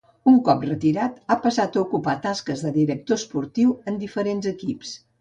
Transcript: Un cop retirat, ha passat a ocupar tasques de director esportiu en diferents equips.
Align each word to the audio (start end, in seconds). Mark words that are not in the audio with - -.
Un 0.29 0.37
cop 0.45 0.63
retirat, 0.69 1.19
ha 1.27 1.37
passat 1.43 1.77
a 1.77 1.81
ocupar 1.85 2.17
tasques 2.25 2.67
de 2.69 2.75
director 2.81 3.23
esportiu 3.25 3.79
en 3.93 4.05
diferents 4.07 4.55
equips. 4.59 5.01